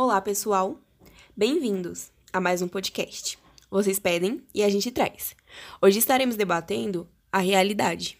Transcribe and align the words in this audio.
Olá, 0.00 0.20
pessoal! 0.20 0.80
Bem-vindos 1.36 2.12
a 2.32 2.40
mais 2.40 2.62
um 2.62 2.68
podcast. 2.68 3.36
Vocês 3.68 3.98
pedem 3.98 4.46
e 4.54 4.62
a 4.62 4.68
gente 4.68 4.92
traz. 4.92 5.34
Hoje 5.82 5.98
estaremos 5.98 6.36
debatendo 6.36 7.08
a 7.32 7.40
realidade. 7.40 8.16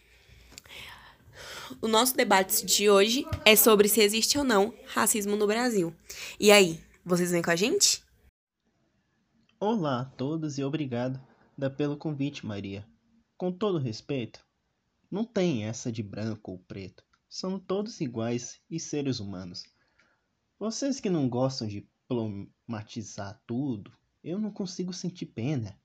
O 1.81 1.87
nosso 1.87 2.17
debate 2.17 2.67
de 2.67 2.91
hoje 2.91 3.25
é 3.45 3.55
sobre 3.55 3.87
se 3.87 4.01
existe 4.01 4.37
ou 4.37 4.43
não 4.43 4.75
racismo 4.89 5.37
no 5.37 5.47
Brasil. 5.47 5.95
E 6.41 6.51
aí, 6.51 6.83
vocês 7.05 7.31
vêm 7.31 7.43
com 7.43 7.53
a 7.53 7.55
gente? 7.55 8.03
Olá 9.61 10.01
a 10.01 10.05
todos 10.05 10.59
e 10.59 10.65
obrigado 10.65 11.21
pelo 11.77 11.97
convite, 11.97 12.45
Maria. 12.45 12.85
Com 13.37 13.53
todo 13.53 13.79
respeito, 13.79 14.45
não 15.09 15.25
tem 15.25 15.65
essa 15.65 15.93
de 15.93 16.03
branco 16.03 16.51
ou 16.51 16.59
preto. 16.59 17.05
São 17.29 17.57
todos 17.57 18.01
iguais 18.01 18.61
e 18.69 18.81
seres 18.81 19.21
humanos. 19.21 19.63
Vocês 20.59 20.99
que 20.99 21.09
não 21.09 21.29
gostam 21.29 21.69
de 21.69 21.87
problematizar 22.09 23.41
tudo, 23.47 23.93
eu 24.25 24.41
não 24.41 24.51
consigo 24.51 24.93
sentir 24.93 25.27
pena. 25.27 25.79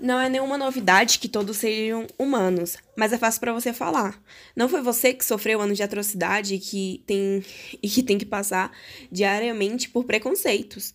Não 0.00 0.18
é 0.18 0.28
nenhuma 0.30 0.56
novidade 0.56 1.18
que 1.18 1.28
todos 1.28 1.58
sejam 1.58 2.06
humanos, 2.18 2.78
mas 2.96 3.12
é 3.12 3.18
fácil 3.18 3.40
para 3.40 3.52
você 3.52 3.70
falar. 3.74 4.18
Não 4.56 4.70
foi 4.70 4.80
você 4.80 5.12
que 5.12 5.22
sofreu 5.22 5.60
anos 5.60 5.76
de 5.76 5.82
atrocidade 5.82 6.54
e 6.54 6.58
que 6.58 7.04
tem, 7.06 7.44
e 7.82 7.88
que 7.90 8.02
tem 8.02 8.16
que 8.16 8.24
passar 8.24 8.72
diariamente 9.10 9.90
por 9.90 10.04
preconceitos. 10.04 10.94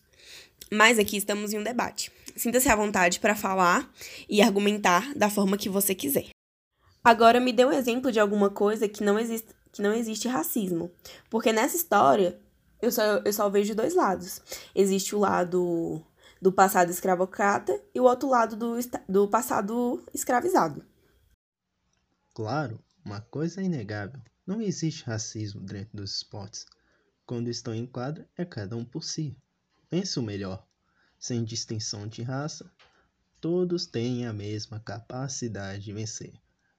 Mas 0.72 0.98
aqui 0.98 1.16
estamos 1.16 1.54
em 1.54 1.60
um 1.60 1.64
debate. 1.64 2.12
Sinta-se 2.36 2.70
à 2.70 2.76
vontade 2.76 3.20
para 3.20 3.36
falar 3.36 3.88
e 4.28 4.42
argumentar 4.42 5.14
da 5.14 5.30
forma 5.30 5.58
que 5.58 5.70
você 5.70 5.94
quiser. 5.94 6.30
Agora 7.04 7.40
me 7.40 7.54
dê 7.54 7.64
um 7.64 7.72
exemplo 7.72 8.12
de 8.12 8.20
alguma 8.20 8.50
coisa 8.50 8.90
que 8.90 9.04
não 9.04 9.20
existe, 9.20 9.50
que 9.72 9.82
não 9.82 9.94
existe 9.94 10.28
racismo. 10.28 10.92
Porque 11.30 11.54
nessa 11.54 11.78
história, 11.78 12.38
eu 12.82 12.92
só, 12.92 13.02
eu 13.18 13.34
só 13.34 13.50
vejo 13.50 13.76
dois 13.76 13.96
lados. 13.96 14.42
Existe 14.76 15.16
o 15.16 15.20
lado 15.20 16.04
do 16.42 16.52
passado 16.52 16.92
escravocrata 16.92 17.80
e 17.94 18.00
o 18.00 18.04
outro 18.04 18.30
lado 18.30 18.56
do, 18.56 18.76
do 19.08 19.28
passado 19.28 20.04
escravizado. 20.14 20.86
Claro, 22.34 22.80
uma 23.04 23.22
coisa 23.22 23.62
é 23.62 23.64
inegável. 23.64 24.22
Não 24.46 24.62
existe 24.62 25.04
racismo 25.04 25.62
dentro 25.62 25.98
dos 25.98 26.18
esportes. 26.18 26.66
Quando 27.26 27.50
estão 27.50 27.74
em 27.74 27.86
quadra, 27.86 28.30
é 28.38 28.46
cada 28.46 28.78
um 28.78 28.86
por 28.86 29.04
si. 29.04 29.36
Pense 29.90 30.20
o 30.20 30.24
melhor. 30.24 30.66
Sem 31.20 31.44
distinção 31.44 32.08
de 32.08 32.22
raça, 32.22 32.72
todos 33.42 33.88
têm 33.88 34.26
a 34.28 34.32
mesma 34.32 34.80
capacidade 34.80 35.84
de 35.84 35.94
vencer. 35.94 36.34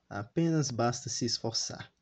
Apenas 0.09 0.71
basta 0.71 1.09
se 1.11 1.25
esforçar. 1.27 1.93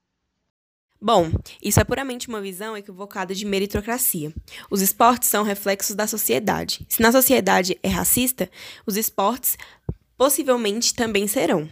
Bom, 1.01 1.31
isso 1.63 1.79
é 1.79 1.85
puramente 1.85 2.29
uma 2.29 2.41
visão 2.41 2.77
equivocada 2.77 3.35
de 3.35 3.45
meritocracia. 3.45 4.33
Os 4.71 4.81
esportes 4.81 5.29
são 5.29 5.45
reflexos 5.45 5.95
da 5.95 6.07
sociedade. 6.07 6.87
Se 6.89 7.03
na 7.03 7.13
sociedade 7.13 7.79
é 7.83 7.89
racista, 7.89 8.51
os 8.87 8.97
esportes 8.97 9.59
possivelmente 10.17 10.95
também 10.95 11.27
serão. 11.27 11.69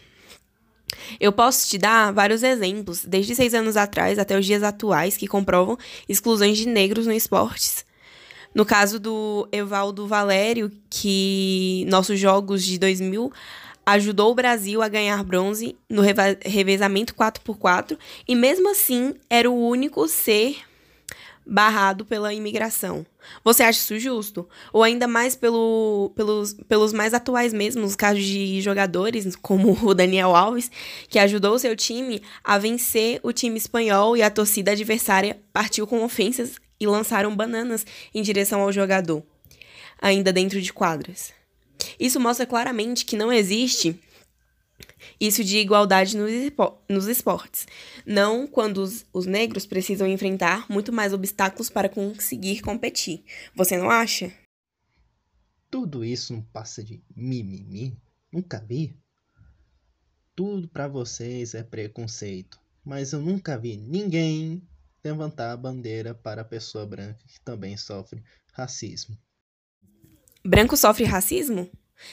Eu 1.18 1.32
posso 1.32 1.68
te 1.68 1.78
dar 1.78 2.12
vários 2.12 2.42
exemplos, 2.42 3.04
desde 3.04 3.34
seis 3.34 3.54
anos 3.54 3.76
atrás 3.76 4.18
até 4.18 4.38
os 4.38 4.44
dias 4.44 4.62
atuais, 4.62 5.16
que 5.16 5.26
comprovam 5.26 5.78
exclusões 6.08 6.58
de 6.58 6.68
negros 6.68 7.06
no 7.06 7.12
esportes. 7.12 7.84
No 8.54 8.64
caso 8.64 9.00
do 9.00 9.48
Evaldo 9.50 10.06
Valério, 10.06 10.70
que 10.88 11.84
nossos 11.88 12.20
jogos 12.20 12.64
de 12.64 12.78
2000 12.78 13.32
ajudou 13.86 14.32
o 14.32 14.34
Brasil 14.34 14.82
a 14.82 14.88
ganhar 14.88 15.22
bronze 15.24 15.76
no 15.88 16.02
revezamento 16.44 17.14
4x4 17.14 17.98
e 18.26 18.34
mesmo 18.34 18.70
assim 18.70 19.14
era 19.28 19.50
o 19.50 19.68
único 19.68 20.06
ser 20.08 20.56
barrado 21.46 22.04
pela 22.04 22.32
imigração. 22.32 23.04
Você 23.42 23.62
acha 23.62 23.78
isso 23.78 23.98
justo? 23.98 24.48
Ou 24.72 24.82
ainda 24.82 25.06
mais 25.06 25.36
pelo, 25.36 26.12
pelos, 26.14 26.54
pelos 26.68 26.92
mais 26.92 27.12
atuais 27.12 27.52
mesmo, 27.52 27.84
os 27.84 27.96
casos 27.96 28.24
de 28.24 28.60
jogadores, 28.60 29.36
como 29.36 29.72
o 29.86 29.94
Daniel 29.94 30.34
Alves, 30.34 30.70
que 31.08 31.18
ajudou 31.18 31.54
o 31.54 31.58
seu 31.58 31.76
time 31.76 32.22
a 32.42 32.58
vencer 32.58 33.20
o 33.22 33.32
time 33.32 33.58
espanhol 33.58 34.16
e 34.16 34.22
a 34.22 34.30
torcida 34.30 34.72
adversária 34.72 35.38
partiu 35.52 35.86
com 35.86 36.02
ofensas 36.02 36.56
e 36.80 36.86
lançaram 36.86 37.34
bananas 37.34 37.86
em 38.14 38.22
direção 38.22 38.60
ao 38.62 38.72
jogador, 38.72 39.22
ainda 40.00 40.32
dentro 40.32 40.60
de 40.60 40.72
quadras. 40.72 41.32
Isso 41.98 42.20
mostra 42.20 42.46
claramente 42.46 43.04
que 43.04 43.16
não 43.16 43.32
existe 43.32 44.00
isso 45.20 45.44
de 45.44 45.58
igualdade 45.58 46.16
nos 46.16 47.06
esportes. 47.06 47.66
Não 48.06 48.46
quando 48.46 48.78
os, 48.78 49.04
os, 49.12 49.26
negros 49.26 49.66
precisam 49.66 50.06
enfrentar 50.06 50.70
muito 50.70 50.92
mais 50.92 51.12
obstáculos 51.12 51.70
para 51.70 51.88
conseguir 51.88 52.60
competir. 52.60 53.24
Você 53.54 53.76
não 53.76 53.90
acha? 53.90 54.32
Tudo 55.70 56.04
isso 56.04 56.32
não 56.32 56.42
passa 56.42 56.82
de 56.82 57.02
mimimi? 57.14 57.96
Nunca 58.32 58.60
vi? 58.60 58.96
Tudo 60.34 60.68
para 60.68 60.88
vocês 60.88 61.54
é 61.54 61.62
preconceito, 61.62 62.60
mas 62.84 63.12
eu 63.12 63.20
nunca 63.20 63.56
vi 63.56 63.76
ninguém 63.76 64.66
levantar 65.04 65.52
a 65.52 65.56
bandeira 65.56 66.14
para 66.14 66.42
a 66.42 66.44
pessoa 66.44 66.86
branca 66.86 67.22
que 67.26 67.40
também 67.40 67.76
sofre 67.76 68.22
racismo. 68.52 69.16
Branco 70.46 70.76
sofre 70.76 71.04
racismo? 71.04 71.70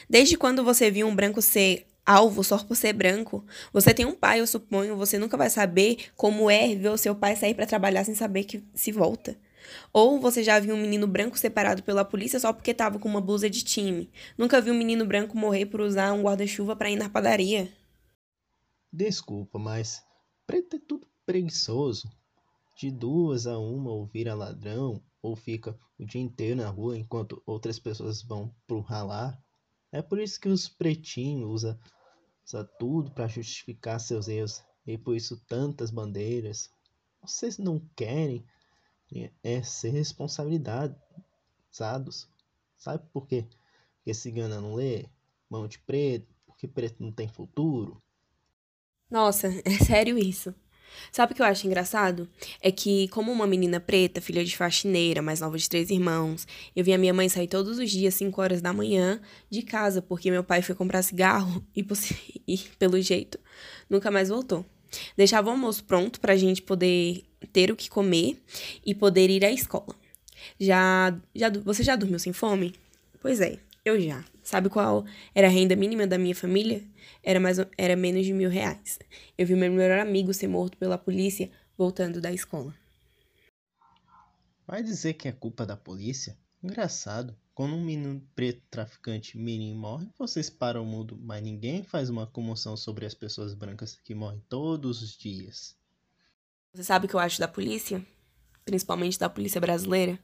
Desde 0.10 0.38
quando 0.38 0.64
você 0.64 0.90
viu 0.90 1.06
um 1.06 1.14
branco 1.14 1.42
ser 1.42 1.86
alvo 2.06 2.46
só 2.46 2.58
por 2.60 2.78
ser 2.78 2.94
branco? 2.94 3.46
Você 3.74 3.94
tem 3.94 4.06
um 4.06 4.16
pai, 4.16 4.40
eu 4.40 4.48
suponho, 4.48 4.96
você 4.96 5.18
nunca 5.18 5.36
vai 5.36 5.50
saber 5.50 6.06
como 6.16 6.50
é 6.50 6.74
ver 6.74 6.90
o 6.90 6.98
seu 6.98 7.14
pai 7.14 7.36
sair 7.36 7.54
para 7.54 7.66
trabalhar 7.66 8.06
sem 8.06 8.16
saber 8.16 8.46
que 8.46 8.64
se 8.74 8.90
volta. 8.90 9.38
Ou 9.92 10.18
você 10.18 10.44
já 10.44 10.58
viu 10.60 10.76
um 10.76 10.82
menino 10.82 11.08
branco 11.08 11.38
separado 11.38 11.84
pela 11.84 12.06
polícia 12.06 12.40
só 12.40 12.54
porque 12.54 12.74
tava 12.74 13.00
com 13.00 13.10
uma 13.10 13.20
blusa 13.20 13.50
de 13.50 13.66
time. 13.66 14.10
Nunca 14.38 14.62
viu 14.62 14.74
um 14.74 14.78
menino 14.78 15.06
branco 15.06 15.38
morrer 15.38 15.66
por 15.66 15.82
usar 15.82 16.14
um 16.14 16.22
guarda-chuva 16.22 16.74
para 16.74 16.90
ir 16.90 16.96
na 16.96 17.10
padaria. 17.10 17.70
Desculpa, 18.94 19.60
mas 19.60 20.02
preto 20.48 20.78
é 20.78 20.80
tudo 20.80 21.06
preguiçoso. 21.26 22.10
De 22.76 22.92
duas 22.92 23.48
a 23.48 23.60
uma 23.60 23.92
ou 23.92 24.06
vira 24.06 24.34
ladrão, 24.34 25.02
ou 25.22 25.36
fica 25.36 25.78
o 26.00 26.06
dia 26.06 26.22
inteiro 26.22 26.56
na 26.56 26.70
rua 26.70 26.98
enquanto 26.98 27.42
outras 27.46 27.78
pessoas 27.78 28.22
vão 28.22 28.54
pro 28.66 28.80
ralar. 28.80 29.40
É 29.92 30.02
por 30.02 30.20
isso 30.20 30.40
que 30.40 30.50
os 30.50 30.68
pretinhos 30.68 31.50
usam 31.50 31.80
usa 32.44 32.64
tudo 32.80 33.12
para 33.12 33.28
justificar 33.28 34.00
seus 34.00 34.28
erros 34.28 34.64
e 34.86 34.98
por 34.98 35.16
isso 35.16 35.40
tantas 35.48 35.92
bandeiras. 35.92 36.70
Vocês 37.22 37.58
não 37.58 37.80
querem 37.96 38.44
é 39.44 39.62
ser 39.62 39.92
responsabilizados. 39.92 42.28
Sabe 42.78 43.06
por 43.14 43.28
quê? 43.28 43.48
Porque 43.98 44.14
cigana 44.14 44.60
não 44.60 44.74
lê, 44.74 45.08
mão 45.50 45.68
de 45.68 45.78
preto, 45.80 46.34
porque 46.46 46.68
preto 46.68 47.04
não 47.04 47.12
tem 47.12 47.28
futuro. 47.28 48.02
Nossa, 49.10 49.48
é 49.66 49.84
sério 49.84 50.18
isso. 50.18 50.56
Sabe 51.12 51.34
o 51.34 51.36
que 51.36 51.42
eu 51.42 51.46
acho 51.46 51.66
engraçado? 51.68 52.30
É 52.62 52.72
que, 52.72 53.08
como 53.10 53.32
uma 53.32 53.48
menina 53.48 53.80
preta, 53.80 54.22
filha 54.22 54.44
de 54.44 54.56
faxineira, 54.56 55.22
mais 55.22 55.40
nova 55.40 55.58
de 55.58 55.70
três 55.70 55.90
irmãos, 55.90 56.48
eu 56.76 56.84
vi 56.84 56.94
a 56.94 56.98
minha 56.98 57.14
mãe 57.14 57.28
sair 57.30 57.48
todos 57.48 57.80
os 57.80 57.90
dias, 57.90 58.14
5 58.16 58.42
horas 58.42 58.62
da 58.62 58.74
manhã, 58.74 59.20
de 59.50 59.62
casa, 59.62 60.02
porque 60.02 60.32
meu 60.32 60.44
pai 60.44 60.62
foi 60.62 60.76
comprar 60.76 61.02
cigarro 61.02 61.66
e, 61.76 61.86
e 62.48 62.58
pelo 62.80 63.00
jeito, 63.02 63.40
nunca 63.90 64.10
mais 64.12 64.30
voltou. 64.30 64.66
Deixava 65.16 65.50
o 65.50 65.52
almoço 65.52 65.84
pronto 65.84 66.20
pra 66.20 66.36
gente 66.36 66.62
poder 66.62 67.24
ter 67.54 67.72
o 67.72 67.76
que 67.76 67.90
comer 67.90 68.38
e 68.86 68.94
poder 68.94 69.30
ir 69.30 69.46
à 69.46 69.52
escola. 69.52 69.96
Já, 70.60 71.16
já 71.36 71.50
você 71.50 71.84
já 71.84 71.96
dormiu 71.96 72.20
sem 72.20 72.34
fome? 72.34 72.74
Pois 73.22 73.40
é, 73.40 73.58
eu 73.86 74.00
já. 74.00 74.24
Sabe 74.44 74.70
qual 74.70 75.06
era 75.36 75.48
a 75.48 75.50
renda 75.50 75.76
mínima 75.76 76.08
da 76.08 76.18
minha 76.18 76.36
família? 76.36 76.84
Era, 77.24 77.40
mais, 77.40 77.58
era 77.78 77.96
menos 77.96 78.26
de 78.26 78.34
mil 78.34 78.50
reais. 78.50 78.98
Eu 79.38 79.46
vi 79.46 79.56
meu 79.56 79.72
melhor 79.72 80.00
amigo 80.00 80.34
ser 80.34 80.48
morto 80.48 80.78
pela 80.78 80.98
polícia 80.98 81.52
voltando 81.78 82.20
da 82.20 82.32
escola. 82.32 82.74
Vai 84.66 84.82
dizer 84.82 85.14
que 85.14 85.28
é 85.28 85.32
culpa 85.32 85.66
da 85.66 85.76
polícia? 85.76 86.38
Engraçado. 86.64 87.36
Quando 87.54 87.76
um 87.76 87.84
menino 87.84 88.26
preto 88.34 88.64
traficante 88.72 89.38
mirim 89.38 89.76
morre, 89.76 90.08
vocês 90.18 90.50
param 90.50 90.84
o 90.84 90.86
mundo, 90.86 91.20
mas 91.22 91.44
ninguém 91.44 91.84
faz 91.84 92.10
uma 92.10 92.26
comoção 92.26 92.78
sobre 92.78 93.06
as 93.06 93.14
pessoas 93.14 93.54
brancas 93.54 94.00
que 94.04 94.16
morrem 94.16 94.42
todos 94.48 95.02
os 95.02 95.18
dias. 95.18 95.76
Você 96.74 96.84
sabe 96.84 97.06
o 97.06 97.10
que 97.10 97.16
eu 97.16 97.20
acho 97.20 97.40
da 97.40 97.48
polícia? 97.48 98.06
Principalmente 98.64 99.20
da 99.20 99.30
polícia 99.30 99.60
brasileira? 99.60 100.18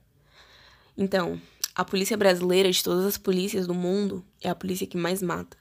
Então, 0.97 1.39
a 1.77 1.85
polícia 1.85 2.17
brasileira, 2.17 2.71
de 2.71 2.83
todas 2.83 3.05
as 3.05 3.19
polícias 3.19 3.67
do 3.67 3.73
mundo, 3.73 4.25
é 4.41 4.49
a 4.49 4.55
polícia 4.55 4.87
que 4.87 4.97
mais 4.97 5.21
mata. 5.21 5.55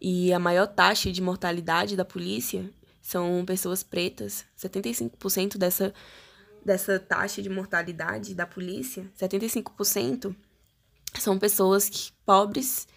E 0.00 0.32
a 0.32 0.38
maior 0.38 0.66
taxa 0.66 1.12
de 1.12 1.20
mortalidade 1.20 1.94
da 1.94 2.04
polícia 2.04 2.70
são 3.02 3.44
pessoas 3.44 3.82
pretas. 3.82 4.46
75% 4.58 5.58
dessa, 5.58 5.92
dessa 6.64 6.98
taxa 6.98 7.42
de 7.42 7.50
mortalidade 7.50 8.34
da 8.34 8.46
polícia, 8.46 9.04
75% 9.20 10.34
são 11.18 11.38
pessoas 11.38 11.90
que, 11.90 12.10
pobres 12.24 12.88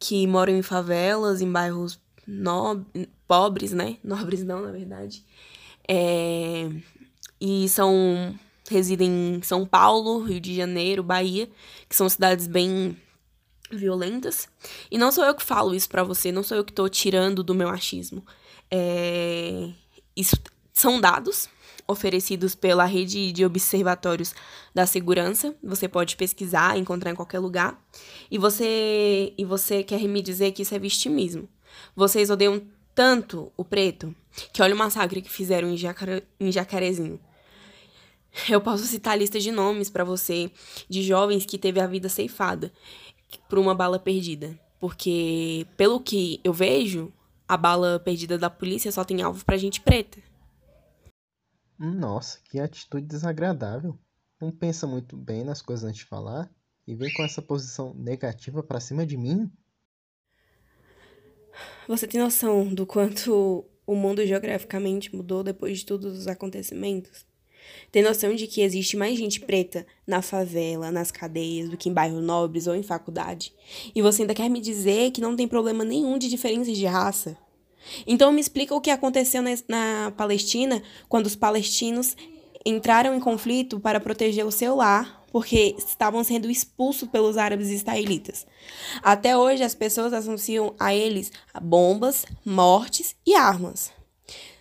que 0.00 0.26
moram 0.26 0.56
em 0.56 0.62
favelas, 0.62 1.40
em 1.40 1.50
bairros 1.50 2.00
nob 2.26 2.84
pobres, 3.28 3.70
né? 3.70 3.98
Nobres 4.02 4.42
não, 4.42 4.62
na 4.62 4.72
verdade. 4.72 5.24
É, 5.88 6.68
e 7.40 7.68
são 7.68 8.36
residem 8.72 9.36
em 9.36 9.42
São 9.42 9.66
Paulo, 9.66 10.24
Rio 10.24 10.40
de 10.40 10.54
Janeiro, 10.54 11.02
Bahia, 11.02 11.48
que 11.88 11.94
são 11.94 12.08
cidades 12.08 12.46
bem 12.46 12.96
violentas. 13.70 14.48
E 14.90 14.98
não 14.98 15.12
sou 15.12 15.24
eu 15.24 15.34
que 15.34 15.44
falo 15.44 15.74
isso 15.74 15.88
para 15.88 16.02
você, 16.02 16.32
não 16.32 16.42
sou 16.42 16.56
eu 16.56 16.64
que 16.64 16.72
tô 16.72 16.88
tirando 16.88 17.42
do 17.42 17.54
meu 17.54 17.68
achismo. 17.68 18.24
É... 18.70 19.70
Isso 20.16 20.36
são 20.72 21.00
dados 21.00 21.48
oferecidos 21.86 22.54
pela 22.54 22.84
rede 22.84 23.32
de 23.32 23.44
observatórios 23.44 24.34
da 24.74 24.86
segurança. 24.86 25.54
Você 25.62 25.88
pode 25.88 26.16
pesquisar, 26.16 26.76
encontrar 26.78 27.10
em 27.10 27.14
qualquer 27.14 27.38
lugar. 27.38 27.80
E 28.30 28.38
você 28.38 29.32
e 29.36 29.44
você 29.44 29.82
quer 29.82 30.00
me 30.02 30.22
dizer 30.22 30.52
que 30.52 30.62
isso 30.62 30.74
é 30.74 30.78
vitimismo. 30.78 31.48
Vocês 31.94 32.30
odeiam 32.30 32.62
tanto 32.94 33.50
o 33.56 33.64
preto 33.64 34.14
que 34.52 34.62
olha 34.62 34.74
o 34.74 34.78
massacre 34.78 35.22
que 35.22 35.30
fizeram 35.30 35.68
em, 35.68 35.76
Jacare... 35.76 36.24
em 36.40 36.50
Jacarezinho. 36.50 37.20
Eu 38.48 38.60
posso 38.60 38.84
citar 38.86 39.18
listas 39.18 39.42
de 39.42 39.52
nomes 39.52 39.90
para 39.90 40.04
você 40.04 40.50
de 40.88 41.02
jovens 41.02 41.44
que 41.44 41.58
teve 41.58 41.80
a 41.80 41.86
vida 41.86 42.08
ceifada 42.08 42.72
por 43.48 43.58
uma 43.58 43.74
bala 43.74 43.98
perdida, 43.98 44.58
porque 44.80 45.66
pelo 45.76 46.00
que 46.00 46.40
eu 46.42 46.52
vejo, 46.52 47.12
a 47.46 47.56
bala 47.56 48.00
perdida 48.00 48.38
da 48.38 48.48
polícia 48.48 48.90
só 48.90 49.04
tem 49.04 49.22
alvo 49.22 49.44
pra 49.44 49.56
gente 49.56 49.80
preta. 49.80 50.18
Nossa, 51.78 52.38
que 52.44 52.58
atitude 52.58 53.06
desagradável. 53.06 53.98
Não 54.40 54.50
pensa 54.50 54.86
muito 54.86 55.16
bem 55.16 55.44
nas 55.44 55.60
coisas 55.60 55.84
antes 55.84 56.00
de 56.00 56.06
falar 56.06 56.50
e 56.86 56.94
vem 56.94 57.12
com 57.12 57.22
essa 57.22 57.40
posição 57.40 57.94
negativa 57.94 58.62
para 58.62 58.80
cima 58.80 59.06
de 59.06 59.16
mim? 59.16 59.50
Você 61.86 62.06
tem 62.06 62.20
noção 62.20 62.72
do 62.72 62.86
quanto 62.86 63.64
o 63.86 63.94
mundo 63.94 64.24
geograficamente 64.26 65.14
mudou 65.14 65.44
depois 65.44 65.80
de 65.80 65.86
todos 65.86 66.18
os 66.18 66.26
acontecimentos? 66.26 67.26
Tem 67.90 68.02
noção 68.02 68.34
de 68.34 68.46
que 68.46 68.62
existe 68.62 68.96
mais 68.96 69.18
gente 69.18 69.40
preta 69.40 69.86
na 70.06 70.22
favela, 70.22 70.90
nas 70.90 71.10
cadeias, 71.10 71.68
do 71.68 71.76
que 71.76 71.88
em 71.88 71.92
bairros 71.92 72.22
nobres 72.22 72.66
ou 72.66 72.74
em 72.74 72.82
faculdade? 72.82 73.52
E 73.94 74.00
você 74.00 74.22
ainda 74.22 74.34
quer 74.34 74.48
me 74.48 74.60
dizer 74.60 75.10
que 75.10 75.20
não 75.20 75.36
tem 75.36 75.46
problema 75.46 75.84
nenhum 75.84 76.18
de 76.18 76.28
diferenças 76.28 76.76
de 76.76 76.86
raça? 76.86 77.36
Então 78.06 78.32
me 78.32 78.40
explica 78.40 78.74
o 78.74 78.80
que 78.80 78.90
aconteceu 78.90 79.42
na 79.68 80.12
Palestina 80.16 80.82
quando 81.08 81.26
os 81.26 81.36
palestinos 81.36 82.16
entraram 82.64 83.14
em 83.14 83.20
conflito 83.20 83.80
para 83.80 84.00
proteger 84.00 84.46
o 84.46 84.52
seu 84.52 84.76
lar, 84.76 85.24
porque 85.32 85.74
estavam 85.78 86.22
sendo 86.22 86.50
expulsos 86.50 87.08
pelos 87.08 87.36
árabes 87.36 87.70
israelitas. 87.70 88.46
Até 89.02 89.36
hoje 89.36 89.62
as 89.62 89.74
pessoas 89.74 90.12
associam 90.12 90.74
a 90.78 90.94
eles 90.94 91.32
bombas, 91.60 92.24
mortes 92.44 93.16
e 93.26 93.34
armas. 93.34 93.90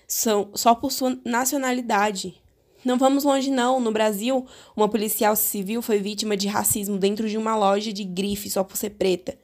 São 0.07 0.49
só 0.55 0.73
por 0.73 0.91
sua 0.91 1.17
nacionalidade. 1.23 2.40
Não 2.83 2.97
vamos 2.97 3.23
longe, 3.23 3.51
não. 3.51 3.79
No 3.79 3.91
Brasil, 3.91 4.45
uma 4.75 4.89
policial 4.89 5.35
civil 5.35 5.81
foi 5.81 5.99
vítima 5.99 6.35
de 6.35 6.47
racismo 6.47 6.97
dentro 6.97 7.29
de 7.29 7.37
uma 7.37 7.55
loja 7.55 7.93
de 7.93 8.03
grife 8.03 8.49
só 8.49 8.63
por 8.63 8.75
ser 8.77 8.91
preta. 8.91 9.37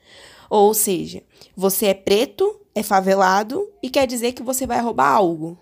Ou 0.49 0.73
seja, 0.73 1.21
você 1.55 1.87
é 1.87 1.93
preto, 1.93 2.59
é 2.73 2.81
favelado 2.81 3.69
e 3.81 3.89
quer 3.89 4.07
dizer 4.07 4.33
que 4.33 4.41
você 4.41 4.65
vai 4.65 4.81
roubar 4.81 5.09
algo. 5.09 5.57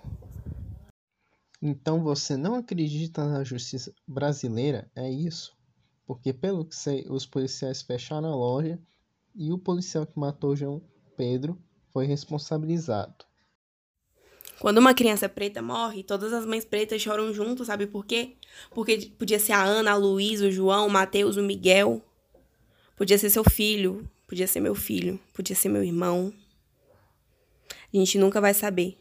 Então 1.62 2.04
você 2.04 2.38
não 2.38 2.56
acredita 2.56 3.28
na 3.28 3.44
justiça 3.44 3.94
brasileira? 4.08 4.90
É 4.96 5.10
isso? 5.10 5.56
Porque, 6.06 6.32
pelo 6.32 6.64
que 6.64 6.76
sei, 6.76 7.06
os 7.10 7.26
policiais 7.26 7.82
fecharam 7.82 8.32
a 8.32 8.36
loja 8.36 8.80
e 9.34 9.52
o 9.52 9.58
policial 9.58 10.06
que 10.06 10.20
matou 10.20 10.56
João 10.56 10.82
Pedro 11.18 11.58
foi 11.92 12.06
responsabilizado. 12.06 13.26
Quando 14.60 14.78
uma 14.78 14.94
criança 14.94 15.28
preta 15.28 15.62
morre, 15.62 16.04
todas 16.04 16.32
as 16.32 16.46
mães 16.46 16.64
pretas 16.64 17.02
choram 17.02 17.34
junto, 17.34 17.66
sabe 17.66 17.88
por 17.88 18.06
quê? 18.06 18.34
Porque 18.72 19.12
podia 19.18 19.40
ser 19.40 19.52
a 19.52 19.64
Ana, 19.64 19.92
a 19.92 19.96
Luísa, 19.96 20.48
o 20.48 20.52
João, 20.52 20.88
o 20.88 20.90
Mateus, 20.90 21.36
o 21.36 21.44
Miguel. 21.44 22.02
Podia 22.96 23.18
ser 23.18 23.30
seu 23.30 23.44
filho, 23.44 24.10
podia 24.26 24.48
ser 24.48 24.62
meu 24.62 24.74
filho, 24.74 25.20
podia 25.34 25.56
ser 25.56 25.70
meu 25.70 25.84
irmão. 25.84 26.34
A 27.94 27.98
gente 27.98 28.18
nunca 28.18 28.40
vai 28.40 28.54
saber. 28.54 28.98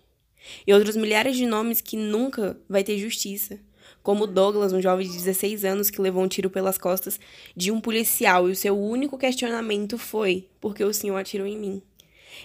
E 0.66 0.74
outros 0.74 0.96
milhares 0.96 1.36
de 1.36 1.46
nomes 1.46 1.80
que 1.80 1.96
nunca 1.96 2.58
vai 2.68 2.82
ter 2.82 2.98
justiça. 2.98 3.58
Como 4.02 4.26
Douglas, 4.26 4.72
um 4.72 4.82
jovem 4.82 5.06
de 5.06 5.12
16 5.12 5.64
anos 5.64 5.90
que 5.90 6.00
levou 6.00 6.22
um 6.22 6.28
tiro 6.28 6.50
pelas 6.50 6.76
costas 6.76 7.18
de 7.56 7.70
um 7.70 7.80
policial 7.80 8.48
e 8.48 8.52
o 8.52 8.56
seu 8.56 8.78
único 8.78 9.16
questionamento 9.16 9.96
foi: 9.96 10.48
por 10.60 10.74
que 10.74 10.84
o 10.84 10.92
senhor 10.92 11.16
atirou 11.16 11.46
em 11.46 11.58
mim? 11.58 11.82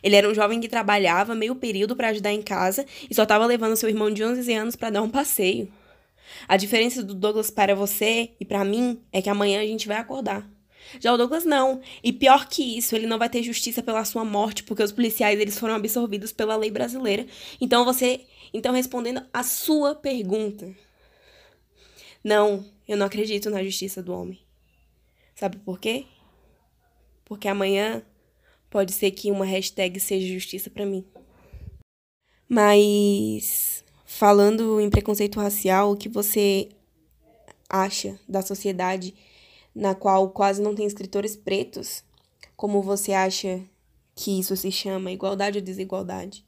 Ele 0.02 0.16
era 0.16 0.30
um 0.30 0.34
jovem 0.34 0.60
que 0.60 0.68
trabalhava 0.68 1.36
meio 1.36 1.56
período 1.56 1.96
para 1.96 2.10
ajudar 2.10 2.32
em 2.32 2.42
casa 2.42 2.86
e 3.10 3.14
só 3.14 3.24
estava 3.24 3.46
levando 3.46 3.76
seu 3.76 3.90
irmão 3.90 4.12
de 4.12 4.24
11 4.24 4.54
anos 4.54 4.76
para 4.76 4.90
dar 4.90 5.02
um 5.02 5.10
passeio. 5.10 5.72
A 6.48 6.58
diferença 6.58 7.04
do 7.04 7.14
Douglas 7.14 7.50
para 7.50 7.76
você 7.76 8.32
e 8.40 8.46
para 8.46 8.64
mim 8.64 9.00
é 9.12 9.22
que 9.22 9.30
amanhã 9.30 9.62
a 9.62 9.66
gente 9.66 9.88
vai 9.88 9.98
acordar. 9.98 10.48
Já 11.00 11.14
o 11.14 11.18
Douglas 11.18 11.46
não. 11.46 11.82
E 12.04 12.12
pior 12.12 12.48
que 12.48 12.78
isso, 12.78 12.96
ele 12.96 13.06
não 13.06 13.20
vai 13.20 13.30
ter 13.30 13.44
justiça 13.44 13.84
pela 13.84 14.06
sua 14.06 14.24
morte, 14.24 14.64
porque 14.64 14.82
os 14.82 14.92
policiais 14.92 15.40
eles 15.40 15.60
foram 15.60 15.76
absorvidos 15.76 16.32
pela 16.32 16.56
lei 16.56 16.72
brasileira. 16.72 17.28
Então 17.60 17.86
você, 17.86 18.26
então 18.54 18.74
respondendo 18.74 19.22
a 19.32 19.44
sua 19.44 19.94
pergunta, 19.94 20.74
não, 22.24 22.66
eu 22.88 22.98
não 22.98 23.06
acredito 23.06 23.50
na 23.50 23.64
justiça 23.64 24.02
do 24.02 24.14
homem. 24.14 24.40
Sabe 25.36 25.58
por 25.58 25.80
quê? 25.80 26.06
Porque 27.24 27.48
amanhã 27.48 28.04
Pode 28.70 28.94
ser 28.94 29.12
que 29.12 29.32
uma 29.32 29.46
hashtag 29.46 30.00
seja 30.00 30.34
justiça 30.34 30.70
para 30.70 30.86
mim. 30.86 31.04
Mas 32.48 33.84
falando 34.06 34.80
em 34.80 34.90
preconceito 34.90 35.40
racial, 35.40 35.92
o 35.92 35.98
que 35.98 36.10
você 36.10 36.70
acha 37.70 38.20
da 38.28 38.42
sociedade 38.42 39.14
na 39.74 39.94
qual 39.94 40.30
quase 40.30 40.62
não 40.62 40.76
tem 40.76 40.86
escritores 40.86 41.36
pretos? 41.36 42.04
Como 42.56 42.82
você 42.82 43.14
acha 43.14 43.62
que 44.16 44.40
isso 44.40 44.56
se 44.58 44.72
chama 44.72 45.12
igualdade 45.12 45.60
ou 45.60 45.64
desigualdade? 45.64 46.46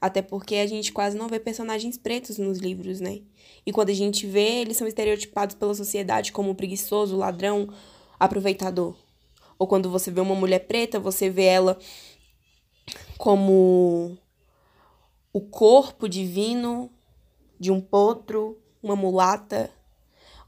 Até 0.00 0.22
porque 0.22 0.56
a 0.56 0.66
gente 0.66 0.92
quase 0.92 1.16
não 1.16 1.28
vê 1.28 1.38
personagens 1.38 1.98
pretos 1.98 2.38
nos 2.38 2.58
livros, 2.58 3.00
né? 3.00 3.20
E 3.66 3.72
quando 3.72 3.90
a 3.90 3.94
gente 3.94 4.26
vê, 4.26 4.60
eles 4.60 4.76
são 4.76 4.86
estereotipados 4.86 5.54
pela 5.54 5.74
sociedade 5.74 6.32
como 6.32 6.54
preguiçoso, 6.54 7.16
ladrão, 7.16 7.68
aproveitador. 8.18 8.96
Ou 9.62 9.66
quando 9.68 9.88
você 9.88 10.10
vê 10.10 10.20
uma 10.20 10.34
mulher 10.34 10.66
preta, 10.66 10.98
você 10.98 11.30
vê 11.30 11.44
ela 11.44 11.78
como 13.16 14.18
o 15.32 15.40
corpo 15.40 16.08
divino 16.08 16.90
de 17.60 17.70
um 17.70 17.80
potro, 17.80 18.58
uma 18.82 18.96
mulata, 18.96 19.70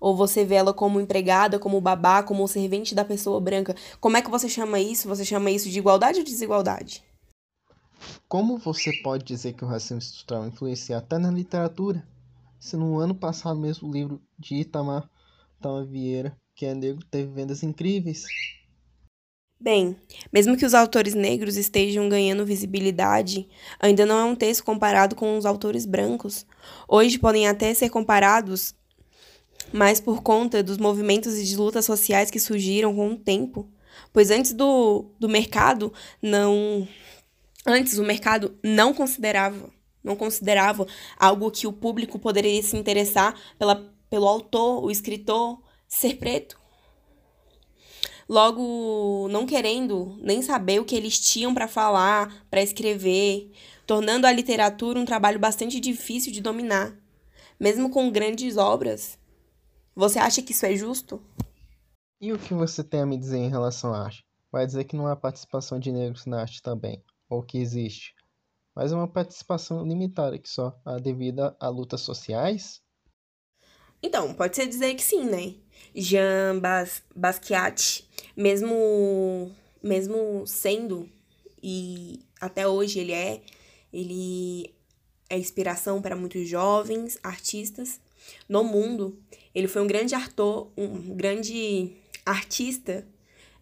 ou 0.00 0.16
você 0.16 0.44
vê 0.44 0.56
ela 0.56 0.74
como 0.74 1.00
empregada, 1.00 1.60
como 1.60 1.80
babá, 1.80 2.24
como 2.24 2.48
servente 2.48 2.92
da 2.92 3.04
pessoa 3.04 3.40
branca. 3.40 3.76
Como 4.00 4.16
é 4.16 4.20
que 4.20 4.28
você 4.28 4.48
chama 4.48 4.80
isso? 4.80 5.06
Você 5.06 5.24
chama 5.24 5.48
isso 5.48 5.70
de 5.70 5.78
igualdade 5.78 6.18
ou 6.18 6.24
desigualdade? 6.24 7.04
Como 8.26 8.58
você 8.58 8.92
pode 9.04 9.22
dizer 9.22 9.52
que 9.52 9.64
o 9.64 9.68
racismo 9.68 9.98
estrutural 9.98 10.48
influencia 10.48 10.98
até 10.98 11.18
na 11.18 11.30
literatura? 11.30 12.04
Se 12.58 12.76
no 12.76 12.98
ano 12.98 13.14
passado 13.14 13.60
mesmo 13.60 13.88
o 13.88 13.92
livro 13.92 14.20
de 14.36 14.56
Itamar, 14.56 15.08
Itamar 15.60 15.84
Vieira, 15.84 16.36
que 16.52 16.66
é 16.66 16.74
negro, 16.74 17.06
teve 17.08 17.30
vendas 17.32 17.62
incríveis. 17.62 18.24
Bem, 19.64 19.96
mesmo 20.30 20.58
que 20.58 20.66
os 20.66 20.74
autores 20.74 21.14
negros 21.14 21.56
estejam 21.56 22.06
ganhando 22.06 22.44
visibilidade, 22.44 23.48
ainda 23.80 24.04
não 24.04 24.18
é 24.18 24.24
um 24.24 24.36
texto 24.36 24.62
comparado 24.62 25.16
com 25.16 25.38
os 25.38 25.46
autores 25.46 25.86
brancos. 25.86 26.44
Hoje 26.86 27.18
podem 27.18 27.48
até 27.48 27.72
ser 27.72 27.88
comparados, 27.88 28.74
mas 29.72 30.02
por 30.02 30.22
conta 30.22 30.62
dos 30.62 30.76
movimentos 30.76 31.38
e 31.38 31.44
de 31.44 31.56
lutas 31.56 31.86
sociais 31.86 32.30
que 32.30 32.38
surgiram 32.38 32.94
com 32.94 33.12
o 33.12 33.16
tempo. 33.16 33.66
Pois 34.12 34.30
antes 34.30 34.52
do, 34.52 35.06
do 35.18 35.30
mercado 35.30 35.90
não. 36.20 36.86
Antes 37.64 37.96
o 37.96 38.04
mercado 38.04 38.58
não 38.62 38.92
considerava, 38.92 39.70
não 40.02 40.14
considerava 40.14 40.86
algo 41.18 41.50
que 41.50 41.66
o 41.66 41.72
público 41.72 42.18
poderia 42.18 42.62
se 42.62 42.76
interessar 42.76 43.34
pela, 43.58 43.90
pelo 44.10 44.28
autor, 44.28 44.84
o 44.84 44.90
escritor, 44.90 45.58
ser 45.88 46.16
preto 46.18 46.62
logo 48.28 49.28
não 49.28 49.46
querendo 49.46 50.18
nem 50.20 50.42
saber 50.42 50.80
o 50.80 50.84
que 50.84 50.94
eles 50.94 51.18
tinham 51.18 51.54
para 51.54 51.68
falar, 51.68 52.44
para 52.50 52.62
escrever, 52.62 53.52
tornando 53.86 54.26
a 54.26 54.32
literatura 54.32 54.98
um 54.98 55.04
trabalho 55.04 55.38
bastante 55.38 55.78
difícil 55.80 56.32
de 56.32 56.40
dominar, 56.40 56.96
mesmo 57.58 57.90
com 57.90 58.10
grandes 58.10 58.56
obras. 58.56 59.18
Você 59.94 60.18
acha 60.18 60.42
que 60.42 60.52
isso 60.52 60.66
é 60.66 60.74
justo? 60.74 61.22
E 62.20 62.32
o 62.32 62.38
que 62.38 62.54
você 62.54 62.82
tem 62.82 63.00
a 63.00 63.06
me 63.06 63.18
dizer 63.18 63.38
em 63.38 63.50
relação 63.50 63.92
à 63.94 64.04
arte? 64.04 64.24
Vai 64.50 64.66
dizer 64.66 64.84
que 64.84 64.96
não 64.96 65.06
há 65.06 65.16
participação 65.16 65.78
de 65.78 65.92
negros 65.92 66.26
na 66.26 66.40
arte 66.40 66.62
também, 66.62 67.02
ou 67.28 67.42
que 67.42 67.58
existe, 67.58 68.14
mas 68.74 68.92
é 68.92 68.94
uma 68.94 69.08
participação 69.08 69.84
limitada 69.86 70.38
que 70.38 70.48
só 70.48 70.76
há 70.84 70.98
devido 70.98 71.54
a 71.58 71.68
lutas 71.68 72.00
sociais? 72.00 72.80
Então, 74.02 74.34
pode 74.34 74.56
ser 74.56 74.66
dizer 74.66 74.94
que 74.94 75.02
sim, 75.02 75.24
né? 75.24 75.54
Jean 75.94 76.58
Bas 76.60 77.02
Basquiat, 77.14 78.03
mesmo, 78.36 79.50
mesmo 79.82 80.46
sendo, 80.46 81.08
e 81.62 82.20
até 82.40 82.66
hoje 82.68 82.98
ele 82.98 83.12
é, 83.12 83.40
ele 83.92 84.74
é 85.30 85.38
inspiração 85.38 86.02
para 86.02 86.16
muitos 86.16 86.48
jovens 86.48 87.18
artistas, 87.22 88.00
no 88.48 88.64
mundo. 88.64 89.18
Ele 89.54 89.68
foi 89.68 89.82
um 89.82 89.86
grande 89.86 90.14
ator, 90.14 90.70
um 90.76 91.14
grande 91.14 91.92
artista 92.24 93.06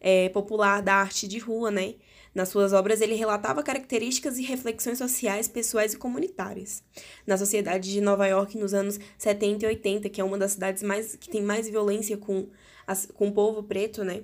é, 0.00 0.28
popular 0.28 0.82
da 0.82 0.94
arte 0.94 1.26
de 1.28 1.38
rua, 1.38 1.70
né? 1.70 1.94
Nas 2.34 2.48
suas 2.48 2.72
obras, 2.72 3.02
ele 3.02 3.14
relatava 3.14 3.62
características 3.62 4.38
e 4.38 4.42
reflexões 4.42 4.96
sociais, 4.96 5.48
pessoais 5.48 5.92
e 5.92 5.98
comunitárias. 5.98 6.82
Na 7.26 7.36
sociedade 7.36 7.92
de 7.92 8.00
Nova 8.00 8.26
York, 8.26 8.56
nos 8.56 8.72
anos 8.72 8.98
70 9.18 9.64
e 9.64 9.68
80, 9.68 10.08
que 10.08 10.20
é 10.20 10.24
uma 10.24 10.38
das 10.38 10.52
cidades 10.52 10.82
mais 10.82 11.14
que 11.14 11.28
tem 11.28 11.42
mais 11.42 11.68
violência 11.68 12.16
com, 12.16 12.48
as, 12.86 13.06
com 13.06 13.28
o 13.28 13.32
povo 13.32 13.62
preto, 13.62 14.02
né? 14.02 14.22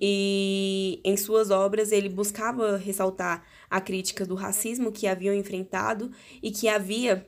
E 0.00 1.00
em 1.04 1.16
suas 1.16 1.50
obras 1.50 1.92
ele 1.92 2.08
buscava 2.08 2.76
ressaltar 2.76 3.44
a 3.70 3.80
crítica 3.80 4.26
do 4.26 4.34
racismo 4.34 4.92
que 4.92 5.06
haviam 5.06 5.34
enfrentado 5.34 6.10
e 6.42 6.50
que 6.50 6.68
havia 6.68 7.26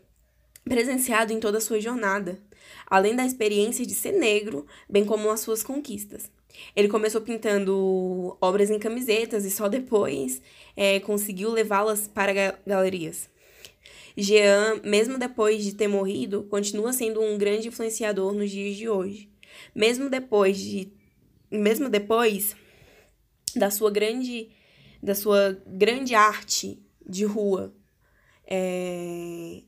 presenciado 0.64 1.33
em 1.33 1.40
toda 1.40 1.59
a 1.59 1.61
sua 1.61 1.81
jornada, 1.81 2.40
além 2.87 3.14
da 3.14 3.25
experiência 3.25 3.85
de 3.85 3.95
ser 3.95 4.12
negro, 4.12 4.66
bem 4.88 5.04
como 5.04 5.31
as 5.31 5.40
suas 5.40 5.62
conquistas. 5.62 6.31
Ele 6.75 6.88
começou 6.88 7.21
pintando 7.21 8.37
obras 8.40 8.71
em 8.71 8.78
camisetas 8.78 9.45
e 9.45 9.50
só 9.50 9.69
depois 9.69 10.40
é, 10.76 11.00
conseguiu 11.00 11.50
levá-las 11.50 12.07
para 12.07 12.59
galerias. 12.64 13.28
Jean, 14.16 14.81
mesmo 14.85 15.19
depois 15.19 15.64
de 15.64 15.75
ter 15.75 15.88
morrido, 15.88 16.45
continua 16.45 16.93
sendo 16.93 17.21
um 17.21 17.37
grande 17.37 17.69
influenciador 17.69 18.33
nos 18.33 18.50
dias 18.50 18.76
de 18.76 18.88
hoje. 18.88 19.28
Mesmo 19.75 20.09
depois 20.09 20.57
de 20.57 20.93
mesmo 21.59 21.89
depois 21.89 22.57
da 23.57 23.71
sua 23.71 23.91
grande 23.91 24.51
da 25.03 25.15
sua 25.15 25.63
grande 25.67 26.15
arte 26.15 26.83
de 27.07 27.25
rua 27.25 27.75
é, 28.47 29.63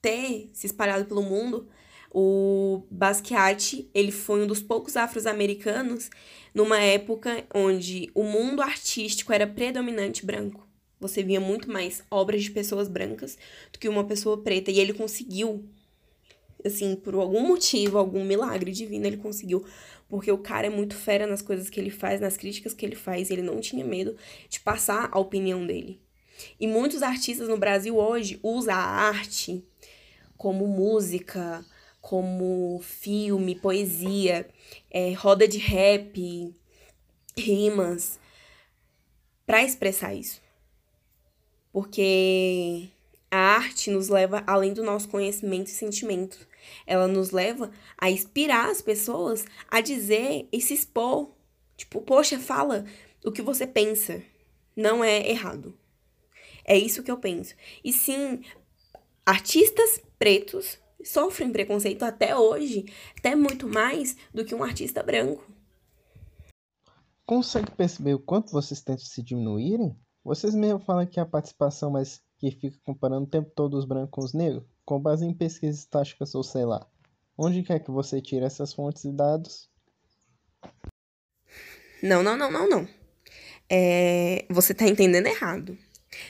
ter 0.00 0.50
se 0.52 0.66
espalhado 0.66 1.06
pelo 1.06 1.22
mundo, 1.22 1.68
o 2.10 2.86
Basquiat, 2.90 3.90
ele 3.92 4.12
foi 4.12 4.42
um 4.42 4.46
dos 4.46 4.62
poucos 4.62 4.96
afro-americanos 4.96 6.10
numa 6.54 6.80
época 6.80 7.44
onde 7.54 8.10
o 8.14 8.22
mundo 8.22 8.62
artístico 8.62 9.32
era 9.32 9.46
predominante 9.46 10.24
branco. 10.24 10.66
Você 10.98 11.22
via 11.22 11.40
muito 11.40 11.70
mais 11.70 12.02
obras 12.10 12.42
de 12.42 12.50
pessoas 12.50 12.88
brancas 12.88 13.36
do 13.70 13.78
que 13.78 13.88
uma 13.88 14.04
pessoa 14.04 14.42
preta. 14.42 14.70
E 14.70 14.80
ele 14.80 14.94
conseguiu, 14.94 15.68
assim, 16.64 16.96
por 16.96 17.14
algum 17.14 17.46
motivo, 17.46 17.98
algum 17.98 18.24
milagre 18.24 18.72
divino, 18.72 19.06
ele 19.06 19.18
conseguiu. 19.18 19.66
Porque 20.08 20.30
o 20.30 20.38
cara 20.38 20.66
é 20.66 20.70
muito 20.70 20.94
fera 20.94 21.26
nas 21.26 21.42
coisas 21.42 21.68
que 21.68 21.80
ele 21.80 21.90
faz, 21.90 22.20
nas 22.20 22.36
críticas 22.36 22.72
que 22.72 22.86
ele 22.86 22.94
faz. 22.94 23.30
Ele 23.30 23.42
não 23.42 23.60
tinha 23.60 23.84
medo 23.84 24.16
de 24.48 24.60
passar 24.60 25.08
a 25.10 25.18
opinião 25.18 25.66
dele. 25.66 26.00
E 26.60 26.66
muitos 26.66 27.02
artistas 27.02 27.48
no 27.48 27.56
Brasil 27.56 27.96
hoje 27.96 28.38
usam 28.42 28.74
a 28.74 28.78
arte 28.78 29.64
como 30.36 30.66
música, 30.66 31.64
como 32.00 32.78
filme, 32.82 33.54
poesia, 33.54 34.48
é, 34.90 35.12
roda 35.12 35.48
de 35.48 35.58
rap, 35.58 36.54
rimas, 37.36 38.20
para 39.44 39.64
expressar 39.64 40.14
isso. 40.14 40.40
Porque 41.72 42.88
a 43.30 43.36
arte 43.36 43.90
nos 43.90 44.08
leva 44.08 44.42
além 44.46 44.72
do 44.72 44.84
nosso 44.84 45.08
conhecimento 45.08 45.66
e 45.66 45.70
sentimento. 45.70 46.46
Ela 46.86 47.06
nos 47.06 47.30
leva 47.30 47.70
a 47.98 48.10
inspirar 48.10 48.70
as 48.70 48.80
pessoas 48.80 49.44
a 49.68 49.80
dizer 49.80 50.48
e 50.52 50.60
se 50.60 50.74
expor. 50.74 51.30
Tipo, 51.76 52.00
poxa, 52.00 52.38
fala 52.38 52.84
o 53.24 53.32
que 53.32 53.42
você 53.42 53.66
pensa. 53.66 54.22
Não 54.74 55.02
é 55.02 55.28
errado. 55.28 55.76
É 56.64 56.76
isso 56.76 57.02
que 57.02 57.10
eu 57.10 57.18
penso. 57.18 57.54
E 57.84 57.92
sim, 57.92 58.42
artistas 59.24 60.00
pretos 60.18 60.78
sofrem 61.04 61.52
preconceito 61.52 62.02
até 62.02 62.36
hoje, 62.36 62.86
até 63.16 63.34
muito 63.36 63.68
mais 63.68 64.16
do 64.34 64.44
que 64.44 64.54
um 64.54 64.64
artista 64.64 65.02
branco. 65.02 65.44
Consegue 67.24 67.70
perceber 67.72 68.14
o 68.14 68.18
quanto 68.18 68.52
vocês 68.52 68.80
tentam 68.80 69.04
se 69.04 69.22
diminuírem? 69.22 69.96
Vocês 70.24 70.54
mesmo 70.54 70.80
falam 70.80 71.06
que 71.06 71.20
a 71.20 71.26
participação, 71.26 71.90
mas 71.90 72.20
que 72.38 72.50
fica 72.50 72.78
comparando 72.84 73.26
o 73.26 73.30
tempo 73.30 73.50
todo 73.54 73.76
os 73.76 73.84
brancos 73.84 74.10
com 74.10 74.20
os 74.24 74.32
negros, 74.32 74.64
com 74.86 75.00
base 75.00 75.26
em 75.26 75.34
pesquisas 75.34 75.80
estáticas 75.80 76.34
ou 76.34 76.44
sei 76.44 76.64
lá. 76.64 76.86
Onde 77.36 77.62
quer 77.62 77.80
que 77.80 77.90
você 77.90 78.22
tire 78.22 78.46
essas 78.46 78.72
fontes 78.72 79.04
e 79.04 79.12
dados? 79.12 79.68
Não, 82.02 82.22
não, 82.22 82.36
não, 82.36 82.50
não, 82.50 82.68
não. 82.68 82.88
É, 83.68 84.46
você 84.48 84.72
está 84.72 84.86
entendendo 84.86 85.26
errado. 85.26 85.76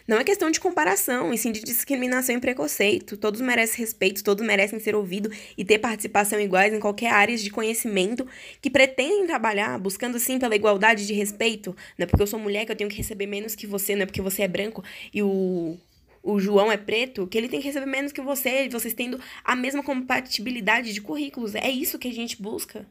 Não 0.09 0.17
é 0.19 0.25
questão 0.25 0.51
de 0.51 0.59
comparação, 0.59 1.33
e 1.33 1.39
sim 1.39 1.53
de 1.53 1.61
discriminação 1.63 2.35
e 2.35 2.41
preconceito. 2.41 3.17
Todos 3.17 3.41
merecem 3.41 3.79
respeito, 3.79 4.25
todos 4.25 4.45
merecem 4.45 4.81
ser 4.81 4.97
ouvidos 4.97 5.37
e 5.57 5.65
ter 5.65 5.79
participação 5.79 6.41
iguais 6.41 6.73
em 6.73 6.81
qualquer 6.81 7.13
área 7.13 7.37
de 7.37 7.51
conhecimento 7.51 8.27
que 8.61 8.71
pretendem 8.71 9.27
trabalhar, 9.27 9.79
buscando 9.79 10.19
sim 10.19 10.39
pela 10.39 10.57
igualdade 10.57 11.07
de 11.07 11.13
respeito. 11.13 11.77
Não 11.97 12.05
é 12.05 12.07
porque 12.07 12.23
eu 12.23 12.27
sou 12.27 12.41
mulher 12.41 12.65
que 12.65 12.73
eu 12.73 12.77
tenho 12.77 12.91
que 12.91 12.97
receber 12.97 13.27
menos 13.27 13.55
que 13.55 13.67
você, 13.67 13.95
não 13.95 14.03
é 14.03 14.07
porque 14.07 14.23
você 14.23 14.43
é 14.43 14.49
branco 14.49 14.83
e 15.13 15.23
o, 15.23 15.79
o 16.27 16.41
João 16.41 16.73
é 16.73 16.77
preto 16.77 17.27
que 17.27 17.39
ele 17.39 17.49
tem 17.49 17.61
que 17.61 17.67
receber 17.67 17.87
menos 17.87 18.11
que 18.11 18.21
você, 18.21 18.69
vocês 18.69 18.93
tendo 18.93 19.21
a 19.45 19.55
mesma 19.55 19.83
compatibilidade 19.83 20.93
de 20.93 21.01
currículos. 21.01 21.55
É 21.55 21.71
isso 21.71 21.99
que 21.99 22.09
a 22.09 22.13
gente 22.13 22.43
busca. 22.43 22.85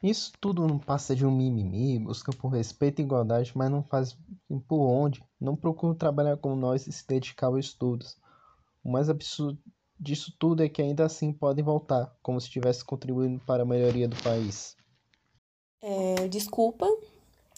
Isso 0.00 0.32
tudo 0.40 0.68
não 0.68 0.78
passa 0.78 1.16
de 1.16 1.26
um 1.26 1.34
mimimi, 1.34 1.98
busca 1.98 2.30
por 2.30 2.48
respeito 2.48 3.00
e 3.00 3.04
igualdade, 3.04 3.52
mas 3.54 3.70
não 3.70 3.82
faz 3.82 4.16
por 4.68 4.86
onde, 4.86 5.24
não 5.40 5.56
procura 5.56 5.94
trabalhar 5.94 6.36
como 6.36 6.54
nós 6.54 6.86
e 6.86 6.92
se 6.92 7.06
dedicar 7.08 7.48
aos 7.48 7.66
estudos. 7.66 8.16
O 8.84 8.92
mais 8.92 9.08
absurdo 9.08 9.58
disso 9.98 10.32
tudo 10.38 10.62
é 10.62 10.68
que 10.68 10.82
ainda 10.82 11.04
assim 11.04 11.32
podem 11.32 11.64
voltar, 11.64 12.14
como 12.22 12.40
se 12.40 12.46
estivesse 12.46 12.84
contribuindo 12.84 13.40
para 13.40 13.62
a 13.62 13.66
melhoria 13.66 14.06
do 14.06 14.22
país. 14.22 14.76
É, 15.82 16.28
desculpa, 16.28 16.86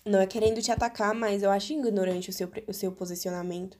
não 0.04 0.20
é 0.20 0.26
querendo 0.26 0.62
te 0.62 0.70
atacar, 0.70 1.14
mas 1.14 1.42
eu 1.42 1.50
acho 1.50 1.72
ignorante 1.72 2.30
o 2.30 2.32
seu, 2.32 2.50
o 2.66 2.72
seu 2.72 2.92
posicionamento. 2.92 3.76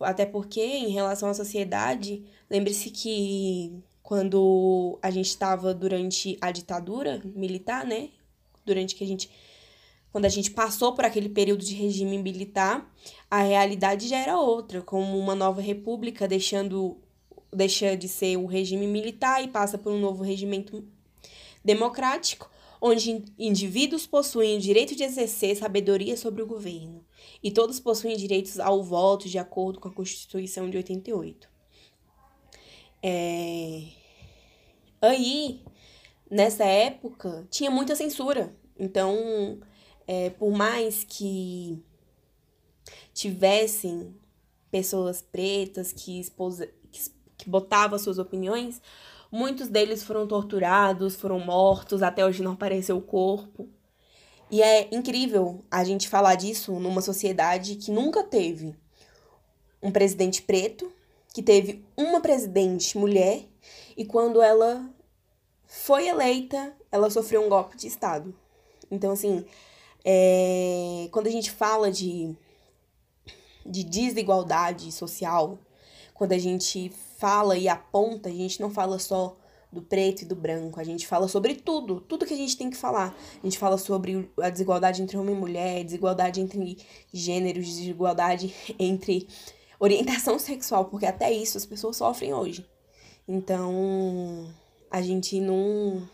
Até 0.00 0.26
porque, 0.26 0.60
em 0.60 0.90
relação 0.90 1.28
à 1.28 1.34
sociedade, 1.34 2.22
lembre-se 2.50 2.90
que 2.90 3.72
quando 4.02 4.98
a 5.02 5.10
gente 5.10 5.26
estava 5.26 5.74
durante 5.74 6.36
a 6.40 6.50
ditadura 6.50 7.22
militar, 7.24 7.84
né? 7.84 8.10
Durante 8.64 8.94
que 8.94 9.04
a 9.04 9.06
gente 9.06 9.30
quando 10.12 10.24
a 10.24 10.30
gente 10.30 10.50
passou 10.50 10.94
por 10.94 11.04
aquele 11.04 11.28
período 11.28 11.62
de 11.62 11.74
regime 11.74 12.16
militar, 12.16 12.90
a 13.30 13.42
realidade 13.42 14.08
já 14.08 14.16
era 14.16 14.40
outra, 14.40 14.80
como 14.80 15.18
uma 15.18 15.34
nova 15.34 15.60
república 15.60 16.26
deixando 16.26 16.96
deixa 17.52 17.94
de 17.94 18.08
ser 18.08 18.38
o 18.38 18.46
regime 18.46 18.86
militar 18.86 19.44
e 19.44 19.48
passa 19.48 19.76
por 19.76 19.92
um 19.92 20.00
novo 20.00 20.24
regimento 20.24 20.82
democrático, 21.62 22.50
onde 22.86 23.24
indivíduos 23.36 24.06
possuem 24.06 24.56
o 24.56 24.60
direito 24.60 24.94
de 24.94 25.02
exercer 25.02 25.56
sabedoria 25.56 26.16
sobre 26.16 26.40
o 26.42 26.46
governo, 26.46 27.04
e 27.42 27.50
todos 27.50 27.80
possuem 27.80 28.16
direitos 28.16 28.60
ao 28.60 28.82
voto 28.82 29.28
de 29.28 29.38
acordo 29.38 29.80
com 29.80 29.88
a 29.88 29.92
Constituição 29.92 30.70
de 30.70 30.76
88. 30.76 31.48
É... 33.02 33.82
Aí, 35.02 35.62
nessa 36.30 36.64
época, 36.64 37.46
tinha 37.50 37.70
muita 37.70 37.96
censura. 37.96 38.54
Então, 38.78 39.58
é, 40.06 40.30
por 40.30 40.52
mais 40.52 41.04
que 41.04 41.82
tivessem 43.12 44.14
pessoas 44.70 45.22
pretas 45.22 45.92
que, 45.92 46.20
exposa, 46.20 46.68
que, 46.92 47.00
que 47.36 47.50
botavam 47.50 47.98
suas 47.98 48.18
opiniões, 48.18 48.80
muitos 49.36 49.68
deles 49.68 50.02
foram 50.02 50.26
torturados, 50.26 51.14
foram 51.14 51.38
mortos, 51.38 52.02
até 52.02 52.24
hoje 52.24 52.42
não 52.42 52.52
apareceu 52.52 52.96
o 52.96 53.02
corpo. 53.02 53.68
E 54.50 54.62
é 54.62 54.88
incrível 54.94 55.62
a 55.70 55.84
gente 55.84 56.08
falar 56.08 56.36
disso 56.36 56.72
numa 56.80 57.02
sociedade 57.02 57.76
que 57.76 57.90
nunca 57.90 58.22
teve 58.22 58.74
um 59.82 59.90
presidente 59.90 60.40
preto, 60.40 60.90
que 61.34 61.42
teve 61.42 61.84
uma 61.96 62.20
presidente 62.20 62.96
mulher, 62.96 63.44
e 63.94 64.06
quando 64.06 64.40
ela 64.40 64.88
foi 65.66 66.08
eleita, 66.08 66.74
ela 66.90 67.10
sofreu 67.10 67.44
um 67.44 67.48
golpe 67.48 67.76
de 67.76 67.86
Estado. 67.86 68.34
Então, 68.90 69.12
assim, 69.12 69.44
é, 70.02 71.08
quando 71.10 71.26
a 71.26 71.30
gente 71.30 71.50
fala 71.50 71.90
de, 71.90 72.34
de 73.66 73.84
desigualdade 73.84 74.90
social, 74.92 75.58
quando 76.14 76.32
a 76.32 76.38
gente 76.38 76.90
fala 77.18 77.56
e 77.56 77.68
aponta, 77.68 78.28
a 78.28 78.32
gente 78.32 78.60
não 78.60 78.70
fala 78.70 78.98
só 78.98 79.36
do 79.72 79.82
preto 79.82 80.22
e 80.22 80.24
do 80.24 80.36
branco, 80.36 80.80
a 80.80 80.84
gente 80.84 81.06
fala 81.06 81.28
sobre 81.28 81.54
tudo, 81.54 82.00
tudo 82.00 82.24
que 82.24 82.34
a 82.34 82.36
gente 82.36 82.56
tem 82.56 82.70
que 82.70 82.76
falar. 82.76 83.16
A 83.42 83.46
gente 83.46 83.58
fala 83.58 83.76
sobre 83.76 84.30
a 84.40 84.48
desigualdade 84.48 85.02
entre 85.02 85.16
homem 85.16 85.34
e 85.34 85.38
mulher, 85.38 85.84
desigualdade 85.84 86.40
entre 86.40 86.78
gêneros, 87.12 87.66
desigualdade 87.66 88.54
entre 88.78 89.28
orientação 89.78 90.38
sexual, 90.38 90.86
porque 90.86 91.06
até 91.06 91.30
isso 91.32 91.58
as 91.58 91.66
pessoas 91.66 91.96
sofrem 91.96 92.32
hoje. 92.32 92.66
Então, 93.28 94.48
a 94.90 95.02
gente 95.02 95.40
não 95.40 96.08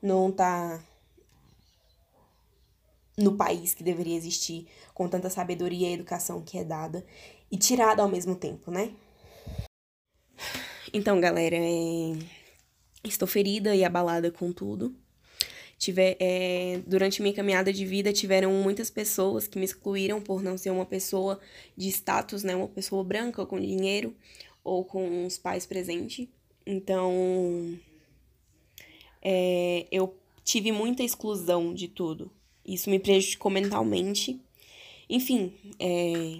não 0.00 0.32
tá 0.32 0.82
no 3.16 3.36
país 3.36 3.72
que 3.72 3.84
deveria 3.84 4.16
existir 4.16 4.66
com 4.92 5.08
tanta 5.08 5.30
sabedoria 5.30 5.88
e 5.88 5.94
educação 5.94 6.42
que 6.42 6.58
é 6.58 6.64
dada 6.64 7.04
e 7.50 7.56
tirada 7.56 8.02
ao 8.02 8.08
mesmo 8.08 8.34
tempo, 8.34 8.70
né? 8.70 8.92
Então, 10.92 11.20
galera, 11.20 11.56
é... 11.56 12.18
estou 13.04 13.26
ferida 13.26 13.74
e 13.74 13.84
abalada 13.84 14.30
com 14.30 14.52
tudo. 14.52 14.94
Tive, 15.78 16.16
é... 16.20 16.80
Durante 16.86 17.22
minha 17.22 17.34
caminhada 17.34 17.72
de 17.72 17.84
vida, 17.84 18.12
tiveram 18.12 18.52
muitas 18.52 18.90
pessoas 18.90 19.48
que 19.48 19.58
me 19.58 19.64
excluíram 19.64 20.20
por 20.20 20.42
não 20.42 20.58
ser 20.58 20.70
uma 20.70 20.86
pessoa 20.86 21.40
de 21.76 21.88
status, 21.88 22.42
né? 22.42 22.54
Uma 22.54 22.68
pessoa 22.68 23.02
branca 23.02 23.46
com 23.46 23.58
dinheiro 23.58 24.14
ou 24.62 24.84
com 24.84 25.26
os 25.26 25.38
pais 25.38 25.66
presentes. 25.66 26.28
Então, 26.66 27.78
é... 29.22 29.86
eu 29.90 30.14
tive 30.44 30.70
muita 30.72 31.02
exclusão 31.02 31.72
de 31.72 31.88
tudo. 31.88 32.30
Isso 32.64 32.90
me 32.90 32.98
prejudicou 32.98 33.50
mentalmente. 33.50 34.40
Enfim, 35.08 35.52
é... 35.80 36.38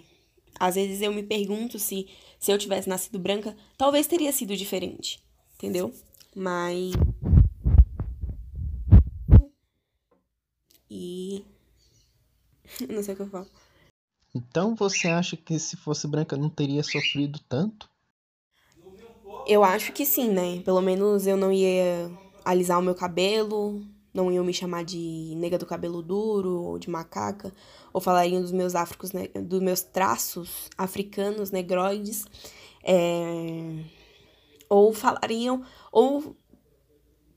às 0.59 0.75
vezes 0.77 1.01
eu 1.01 1.13
me 1.13 1.23
pergunto 1.23 1.79
se, 1.79 2.07
se 2.43 2.51
eu 2.51 2.59
tivesse 2.59 2.89
nascido 2.89 3.21
branca, 3.21 3.57
talvez 3.79 4.09
teria 4.09 4.33
sido 4.33 4.57
diferente, 4.57 5.23
entendeu? 5.55 5.95
Mas. 6.35 6.93
E. 10.91 11.45
não 12.91 13.01
sei 13.01 13.15
o 13.15 13.17
que 13.17 13.23
eu 13.23 13.31
falo. 13.31 13.47
Então 14.35 14.75
você 14.75 15.07
acha 15.07 15.37
que 15.37 15.57
se 15.57 15.77
fosse 15.77 16.09
branca 16.09 16.37
não 16.37 16.51
teria 16.51 16.83
sofrido 16.83 17.39
tanto? 17.49 17.89
Eu 19.47 19.63
acho 19.63 19.93
que 19.93 20.05
sim, 20.05 20.29
né? 20.29 20.61
Pelo 20.63 20.81
menos 20.81 21.29
eu 21.29 21.37
não 21.37 21.53
ia 21.53 22.11
alisar 22.45 22.81
o 22.81 22.83
meu 22.83 22.97
cabelo, 22.97 23.87
não 24.13 24.31
iam 24.31 24.45
me 24.45 24.53
chamar 24.53 24.85
de 24.85 25.35
nega 25.37 25.59
do 25.59 25.67
cabelo 25.67 26.03
duro 26.03 26.63
ou 26.63 26.79
de 26.79 26.91
macaca, 26.91 27.53
ou 27.93 28.01
falariam 28.01 28.43
dos 28.43 28.53
meus 28.53 28.75
africos, 28.75 29.13
né, 29.13 29.29
dos 29.29 29.61
meus 29.61 29.83
traços 29.83 30.69
africanos 30.77 31.51
negroides, 31.51 32.27
é, 32.85 33.85
ou 34.69 34.93
falariam 34.93 35.65
ou 35.91 36.37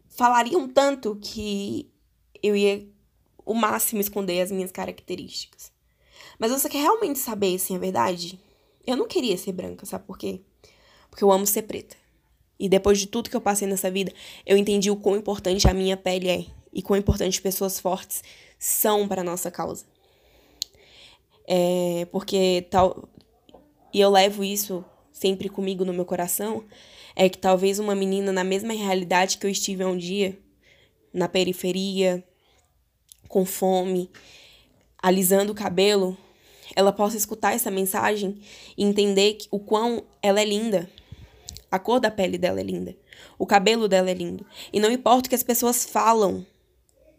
falariam 0.10 0.68
tanto 0.68 1.16
que 1.22 1.90
eu 2.42 2.56
ia 2.56 2.88
o 3.46 3.54
máximo 3.54 4.02
esconder 4.02 4.42
as 4.42 4.52
minhas 4.52 4.72
características. 4.72 5.72
Mas 6.40 6.52
você 6.52 6.68
quer 6.68 6.82
realmente 6.82 7.20
saber 7.20 7.58
se 7.60 7.74
é 7.74 7.78
verdade? 7.78 8.40
Eu 8.86 8.98
não 8.98 9.08
queria 9.08 9.38
ser 9.38 9.52
branca, 9.52 9.86
sabe 9.86 10.06
por 10.06 10.18
quê? 10.18 10.42
Porque 11.10 11.24
eu 11.24 11.32
amo 11.32 11.46
ser 11.46 11.64
preta. 11.64 11.96
E 12.60 12.70
depois 12.70 13.00
de 13.00 13.08
tudo 13.08 13.30
que 13.30 13.36
eu 13.36 13.42
passei 13.42 13.68
nessa 13.68 13.92
vida, 13.92 14.14
eu 14.46 14.58
entendi 14.58 14.90
o 14.90 14.96
quão 14.96 15.18
importante 15.18 15.68
a 15.68 15.74
minha 15.74 15.98
pele 15.98 16.30
é 16.30 16.46
e 16.76 16.82
quão 16.82 17.00
importante 17.00 17.42
pessoas 17.42 17.80
fortes 17.80 18.22
são 18.60 19.08
para 19.08 19.22
a 19.22 19.24
nossa 19.24 19.50
causa. 19.50 19.86
É, 21.48 22.06
porque 22.12 22.68
tal. 22.70 23.08
E 23.94 24.02
eu 24.02 24.10
levo 24.10 24.44
isso 24.44 24.84
sempre 25.14 25.48
comigo 25.48 25.86
no 25.86 25.94
meu 25.94 26.04
coração. 26.04 26.66
É 27.16 27.30
que 27.30 27.38
talvez 27.38 27.80
uma 27.80 27.96
menina 27.96 28.34
na 28.34 28.44
mesma 28.44 28.74
realidade 28.74 29.38
que 29.38 29.46
eu 29.46 29.50
estive 29.50 29.86
um 29.86 29.98
dia, 29.98 30.38
na 31.14 31.30
periferia, 31.30 32.22
com 33.30 33.46
fome, 33.46 34.12
alisando 35.02 35.54
o 35.54 35.56
cabelo, 35.56 36.18
ela 36.76 36.92
possa 36.92 37.16
escutar 37.16 37.54
essa 37.54 37.72
mensagem 37.72 38.42
e 38.78 38.84
entender 38.84 39.38
o 39.50 39.60
quão 39.60 40.04
ela 40.22 40.42
é 40.42 40.46
linda. 40.46 40.90
A 41.72 41.80
cor 41.80 42.02
da 42.02 42.12
pele 42.12 42.38
dela 42.38 42.60
é 42.60 42.64
linda. 42.64 42.98
O 43.40 43.46
cabelo 43.46 43.88
dela 43.88 44.12
é 44.12 44.14
lindo. 44.14 44.46
E 44.74 44.80
não 44.80 44.92
importa 44.92 45.28
o 45.28 45.30
que 45.30 45.36
as 45.36 45.44
pessoas 45.44 45.86
falam 45.86 46.46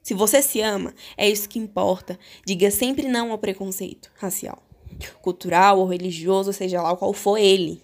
se 0.06 0.14
você 0.14 0.40
se 0.40 0.60
ama, 0.60 0.94
é 1.16 1.28
isso 1.28 1.48
que 1.48 1.58
importa. 1.58 2.16
Diga 2.46 2.70
sempre 2.70 3.08
não 3.08 3.32
ao 3.32 3.38
preconceito 3.38 4.08
racial, 4.14 4.62
cultural 5.20 5.80
ou 5.80 5.86
religioso, 5.88 6.52
seja 6.52 6.80
lá 6.80 6.96
qual 6.96 7.12
for 7.12 7.36
ele. 7.36 7.82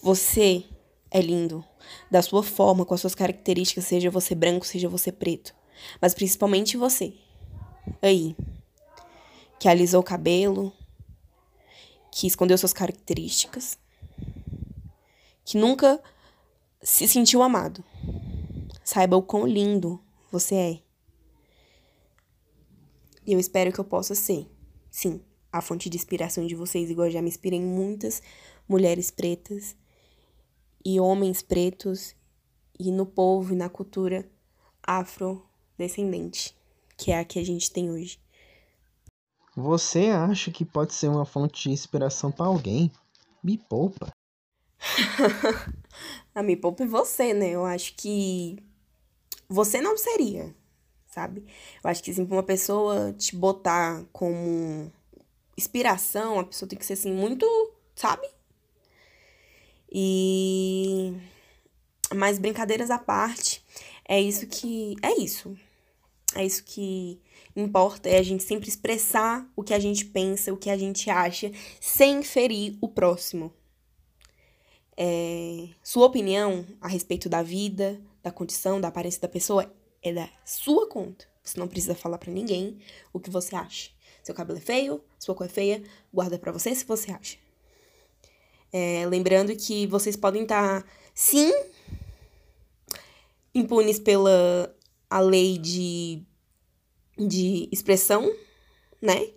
Você 0.00 0.64
é 1.10 1.20
lindo, 1.20 1.62
da 2.10 2.22
sua 2.22 2.42
forma, 2.42 2.86
com 2.86 2.94
as 2.94 3.02
suas 3.02 3.14
características, 3.14 3.84
seja 3.84 4.10
você 4.10 4.34
branco, 4.34 4.66
seja 4.66 4.88
você 4.88 5.12
preto. 5.12 5.54
Mas 6.00 6.14
principalmente 6.14 6.78
você. 6.78 7.12
Aí. 8.00 8.34
Que 9.60 9.68
alisou 9.68 10.00
o 10.00 10.02
cabelo, 10.04 10.72
que 12.10 12.26
escondeu 12.26 12.56
suas 12.56 12.72
características, 12.72 13.78
que 15.44 15.58
nunca 15.58 16.02
se 16.82 17.06
sentiu 17.06 17.42
amado. 17.42 17.84
Saiba 18.82 19.18
o 19.18 19.22
quão 19.22 19.46
lindo 19.46 20.00
você 20.32 20.54
é. 20.54 20.84
E 23.26 23.32
eu 23.32 23.40
espero 23.40 23.72
que 23.72 23.78
eu 23.78 23.84
possa 23.84 24.14
ser, 24.14 24.46
sim, 24.90 25.20
a 25.50 25.60
fonte 25.60 25.88
de 25.88 25.96
inspiração 25.96 26.46
de 26.46 26.54
vocês, 26.54 26.90
igual 26.90 27.06
eu 27.06 27.12
já 27.12 27.22
me 27.22 27.28
inspirei 27.28 27.58
em 27.58 27.64
muitas 27.64 28.22
mulheres 28.68 29.10
pretas 29.10 29.76
e 30.84 31.00
homens 31.00 31.40
pretos 31.42 32.14
e 32.78 32.90
no 32.90 33.06
povo 33.06 33.52
e 33.52 33.56
na 33.56 33.68
cultura 33.68 34.28
afrodescendente, 34.82 36.54
que 36.96 37.12
é 37.12 37.18
a 37.18 37.24
que 37.24 37.38
a 37.38 37.44
gente 37.44 37.70
tem 37.70 37.90
hoje. 37.90 38.18
Você 39.56 40.08
acha 40.08 40.50
que 40.50 40.64
pode 40.64 40.92
ser 40.92 41.08
uma 41.08 41.24
fonte 41.24 41.62
de 41.62 41.70
inspiração 41.70 42.30
para 42.30 42.46
alguém? 42.46 42.90
Me 43.42 43.56
poupa. 43.56 44.10
a 46.34 46.42
me 46.42 46.56
poupa 46.56 46.84
você, 46.84 47.32
né? 47.32 47.50
Eu 47.50 47.64
acho 47.64 47.94
que 47.94 48.58
você 49.48 49.80
não 49.80 49.96
seria, 49.96 50.54
sabe? 51.14 51.44
Eu 51.82 51.90
acho 51.90 52.02
que 52.02 52.10
assim, 52.10 52.24
uma 52.24 52.42
pessoa 52.42 53.12
te 53.12 53.36
botar 53.36 54.04
como 54.12 54.92
inspiração, 55.56 56.40
a 56.40 56.44
pessoa 56.44 56.68
tem 56.68 56.78
que 56.78 56.84
ser 56.84 56.94
assim 56.94 57.12
muito, 57.12 57.46
sabe? 57.94 58.28
E 59.90 61.14
mas 62.14 62.38
brincadeiras 62.38 62.90
à 62.90 62.98
parte, 62.98 63.64
é 64.08 64.20
isso 64.20 64.46
que 64.46 64.96
é 65.02 65.18
isso. 65.20 65.56
É 66.34 66.44
isso 66.44 66.64
que 66.64 67.20
importa, 67.54 68.08
é 68.08 68.18
a 68.18 68.22
gente 68.22 68.42
sempre 68.42 68.68
expressar 68.68 69.48
o 69.54 69.62
que 69.62 69.72
a 69.72 69.78
gente 69.78 70.04
pensa, 70.06 70.52
o 70.52 70.56
que 70.56 70.68
a 70.68 70.76
gente 70.76 71.08
acha, 71.08 71.52
sem 71.80 72.22
ferir 72.24 72.76
o 72.80 72.88
próximo. 72.88 73.52
É, 74.96 75.68
sua 75.82 76.06
opinião 76.06 76.66
a 76.80 76.88
respeito 76.88 77.28
da 77.28 77.42
vida, 77.42 78.00
da 78.22 78.32
condição, 78.32 78.80
da 78.80 78.88
aparência 78.88 79.20
da 79.20 79.28
pessoa 79.28 79.72
é 80.04 80.12
da 80.12 80.28
sua 80.44 80.86
conta. 80.86 81.26
Você 81.42 81.58
não 81.58 81.66
precisa 81.66 81.94
falar 81.94 82.18
para 82.18 82.32
ninguém 82.32 82.78
o 83.12 83.18
que 83.18 83.30
você 83.30 83.56
acha. 83.56 83.90
Seu 84.22 84.34
cabelo 84.34 84.58
é 84.58 84.62
feio, 84.62 85.02
sua 85.18 85.34
cor 85.34 85.46
é 85.46 85.48
feia, 85.48 85.82
guarda 86.12 86.38
para 86.38 86.52
você 86.52 86.74
se 86.74 86.84
você 86.84 87.10
acha. 87.10 87.36
É, 88.72 89.06
lembrando 89.06 89.54
que 89.56 89.86
vocês 89.86 90.16
podem 90.16 90.42
estar, 90.42 90.82
tá, 90.82 90.88
sim, 91.14 91.52
impunes 93.54 93.98
pela 93.98 94.74
a 95.08 95.20
lei 95.20 95.58
de, 95.58 96.22
de 97.16 97.68
expressão, 97.70 98.34
né? 99.00 99.30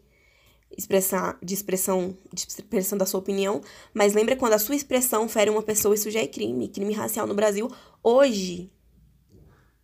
Expressar, 0.76 1.38
de 1.44 1.54
expressão, 1.54 2.18
de 2.34 2.48
expressão 2.48 2.98
da 2.98 3.06
sua 3.06 3.20
opinião, 3.20 3.62
mas 3.94 4.14
lembra 4.14 4.36
quando 4.36 4.54
a 4.54 4.60
sua 4.60 4.76
expressão 4.76 5.28
fere 5.30 5.50
uma 5.50 5.62
pessoa, 5.62 5.96
isso 5.96 6.10
já 6.10 6.22
é 6.22 6.28
crime, 6.28 6.68
crime 6.68 6.94
racial 6.94 7.28
no 7.28 7.36
Brasil. 7.36 7.70
Hoje, 8.02 8.72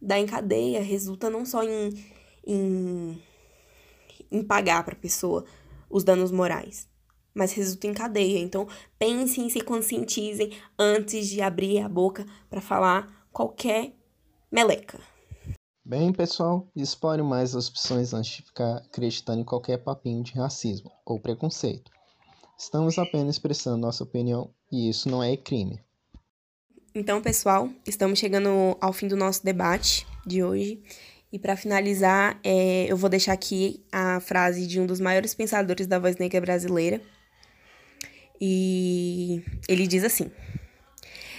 dá 0.03 0.19
em 0.19 0.25
cadeia, 0.25 0.83
resulta 0.83 1.29
não 1.29 1.45
só 1.45 1.63
em, 1.63 1.89
em, 2.45 3.23
em 4.29 4.43
pagar 4.43 4.83
para 4.83 4.93
a 4.93 4.99
pessoa 4.99 5.45
os 5.89 6.03
danos 6.03 6.29
morais, 6.29 6.89
mas 7.33 7.53
resulta 7.53 7.87
em 7.87 7.93
cadeia. 7.93 8.39
Então, 8.39 8.67
pensem, 8.99 9.49
se 9.49 9.61
conscientizem 9.61 10.51
antes 10.77 11.29
de 11.29 11.41
abrir 11.41 11.79
a 11.79 11.87
boca 11.87 12.25
para 12.49 12.59
falar 12.59 13.27
qualquer 13.31 13.95
meleca. 14.51 14.99
Bem, 15.85 16.13
pessoal, 16.13 16.67
explore 16.75 17.21
mais 17.21 17.55
as 17.55 17.69
opções 17.69 18.13
antes 18.13 18.31
de 18.31 18.43
ficar 18.43 18.77
acreditando 18.77 19.41
em 19.41 19.45
qualquer 19.45 19.77
papinho 19.77 20.23
de 20.23 20.33
racismo 20.33 20.91
ou 21.05 21.19
preconceito. 21.19 21.91
Estamos 22.57 22.97
apenas 22.97 23.35
expressando 23.35 23.77
nossa 23.77 24.03
opinião 24.03 24.49
e 24.71 24.89
isso 24.89 25.09
não 25.09 25.21
é 25.21 25.35
crime. 25.35 25.81
Então, 26.95 27.23
pessoal, 27.23 27.71
estamos 27.87 28.19
chegando 28.19 28.77
ao 28.79 28.93
fim 28.93 29.07
do 29.07 29.17
nosso 29.17 29.43
debate 29.43 30.05
de 30.27 30.43
hoje. 30.43 30.79
E 31.31 31.39
para 31.39 31.55
finalizar, 31.55 32.39
é, 32.43 32.85
eu 32.87 32.95
vou 32.95 33.09
deixar 33.09 33.33
aqui 33.33 33.83
a 33.91 34.19
frase 34.19 34.67
de 34.67 34.79
um 34.79 34.85
dos 34.85 34.99
maiores 34.99 35.33
pensadores 35.33 35.87
da 35.87 35.97
voz 35.97 36.17
negra 36.17 36.39
brasileira. 36.39 37.01
E 38.39 39.41
ele 39.67 39.87
diz 39.87 40.03
assim: 40.03 40.29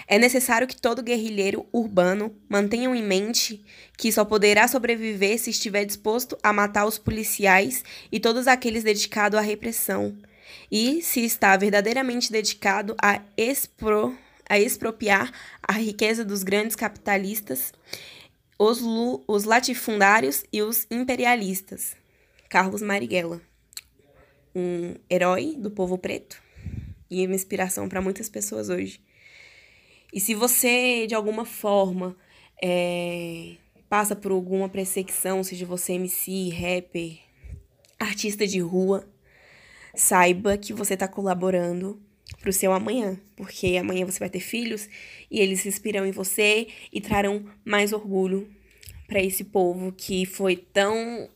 É 0.09 0.19
necessário 0.19 0.67
que 0.67 0.81
todo 0.81 1.05
guerrilheiro 1.05 1.64
urbano 1.73 2.35
mantenha 2.49 2.88
em 2.88 3.03
mente 3.03 3.64
que 3.97 4.11
só 4.11 4.25
poderá 4.25 4.67
sobreviver 4.67 5.38
se 5.38 5.51
estiver 5.51 5.85
disposto 5.85 6.37
a 6.43 6.53
matar 6.53 6.85
os 6.85 6.99
policiais 6.99 7.85
e 8.11 8.19
todos 8.19 8.49
aqueles 8.49 8.83
dedicados 8.83 9.38
à 9.38 9.43
repressão, 9.43 10.19
e 10.69 11.01
se 11.01 11.25
está 11.25 11.57
verdadeiramente 11.57 12.33
dedicado 12.33 12.97
a 13.01 13.23
expro 13.37 14.19
a 14.48 14.59
expropriar 14.59 15.33
a 15.62 15.72
riqueza 15.72 16.24
dos 16.24 16.42
grandes 16.42 16.76
capitalistas, 16.76 17.72
os, 18.59 18.80
os 19.26 19.44
latifundários 19.44 20.44
e 20.52 20.62
os 20.62 20.87
imperialistas. 20.90 21.96
Carlos 22.48 22.83
Marighella, 22.83 23.40
um 24.54 24.94
herói 25.11 25.57
do 25.59 25.70
povo 25.70 25.98
preto 25.98 26.40
e 27.11 27.26
uma 27.26 27.35
inspiração 27.35 27.88
para 27.88 28.00
muitas 28.00 28.28
pessoas 28.28 28.68
hoje. 28.68 29.00
E 30.12 30.20
se 30.20 30.35
você, 30.35 31.07
de 31.07 31.14
alguma 31.14 31.44
forma, 31.44 32.16
é, 32.62 33.57
passa 33.88 34.14
por 34.14 34.30
alguma 34.30 34.68
perseguição, 34.68 35.42
seja 35.42 35.66
você 35.66 35.94
MC, 35.94 36.50
rapper, 36.50 37.18
artista 37.98 38.46
de 38.46 38.61
rua, 38.61 39.09
saiba 39.94 40.57
que 40.57 40.72
você 40.72 40.94
está 40.94 41.09
colaborando 41.09 42.00
para 42.44 42.50
o 42.50 42.52
seu 42.52 42.74
amanhã, 42.74 43.18
porque 43.35 43.74
amanhã 43.78 44.04
você 44.04 44.18
vai 44.18 44.28
ter 44.28 44.40
filhos 44.40 44.87
e 45.30 45.40
eles 45.40 45.61
se 45.61 45.68
inspiram 45.68 46.04
em 46.04 46.11
você 46.11 46.68
e 46.92 47.00
trarão 47.00 47.50
mais 47.64 47.90
orgulho 47.90 48.54
para 49.07 49.22
esse 49.22 49.44
povo 49.44 49.90
que 49.92 50.26
foi 50.26 50.54
tão 50.54 51.30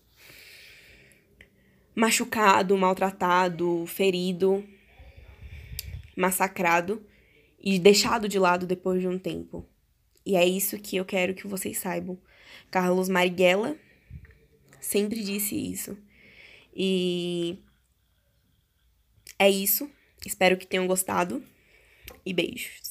machucado, 1.95 2.77
maltratado, 2.77 3.87
ferido, 3.87 4.63
massacrado 6.15 7.03
e 7.59 7.79
deixado 7.79 8.29
de 8.29 8.39
lado 8.39 8.67
depois 8.67 9.01
de 9.01 9.09
um 9.09 9.19
tempo. 9.19 9.67
E 10.27 10.37
é 10.37 10.45
isso 10.45 10.79
que 10.79 10.97
eu 10.97 11.07
quero 11.07 11.33
que 11.33 11.47
vocês 11.47 11.79
saibam. 11.79 12.19
Carlos 12.71 13.09
Marighella 13.09 13.79
sempre 14.79 15.25
disse 15.25 15.57
isso. 15.57 15.97
E 16.77 17.59
é 19.39 19.49
isso. 19.49 19.91
Espero 20.25 20.57
que 20.57 20.67
tenham 20.67 20.87
gostado 20.87 21.43
e 22.25 22.33
beijos. 22.33 22.88